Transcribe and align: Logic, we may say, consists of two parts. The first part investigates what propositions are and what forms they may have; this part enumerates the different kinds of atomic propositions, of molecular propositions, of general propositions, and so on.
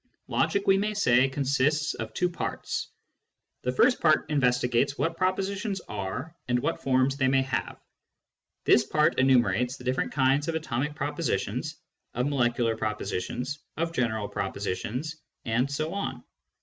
Logic, 0.27 0.65
we 0.65 0.79
may 0.79 0.95
say, 0.95 1.29
consists 1.29 1.93
of 1.93 2.11
two 2.11 2.27
parts. 2.27 2.87
The 3.61 3.71
first 3.71 4.01
part 4.01 4.27
investigates 4.31 4.97
what 4.97 5.15
propositions 5.15 5.79
are 5.81 6.35
and 6.47 6.57
what 6.57 6.81
forms 6.81 7.17
they 7.17 7.27
may 7.27 7.43
have; 7.43 7.79
this 8.65 8.83
part 8.83 9.19
enumerates 9.19 9.77
the 9.77 9.83
different 9.83 10.11
kinds 10.11 10.47
of 10.47 10.55
atomic 10.55 10.95
propositions, 10.95 11.75
of 12.15 12.25
molecular 12.25 12.75
propositions, 12.75 13.59
of 13.77 13.93
general 13.93 14.27
propositions, 14.27 15.17
and 15.45 15.69
so 15.69 15.93
on. 15.93 16.23